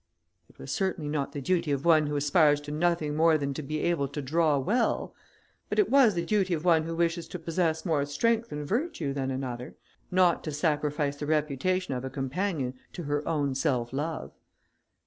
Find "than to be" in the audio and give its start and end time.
3.37-3.81